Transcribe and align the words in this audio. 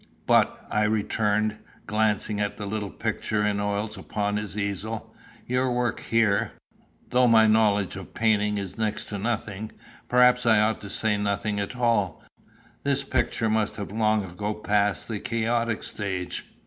"But," 0.25 0.57
I 0.71 0.85
returned, 0.85 1.57
glancing 1.85 2.39
at 2.39 2.57
the 2.57 2.65
little 2.65 2.89
picture 2.89 3.45
in 3.45 3.59
oils 3.59 3.99
upon 3.99 4.37
his 4.37 4.57
easel, 4.57 5.13
"your 5.45 5.71
work 5.71 5.99
here, 5.99 6.53
though 7.11 7.27
my 7.27 7.45
knowledge 7.45 7.95
of 7.95 8.15
painting 8.15 8.57
is 8.57 8.79
next 8.79 9.09
to 9.09 9.19
nothing 9.19 9.71
perhaps 10.09 10.47
I 10.47 10.59
ought 10.59 10.81
to 10.81 10.89
say 10.89 11.17
nothing 11.17 11.59
at 11.59 11.75
all 11.75 12.23
this 12.81 13.03
picture 13.03 13.47
must 13.47 13.75
have 13.75 13.91
long 13.91 14.25
ago 14.25 14.55
passed 14.55 15.07
the 15.07 15.19
chaotic 15.19 15.83
stage." 15.83 16.47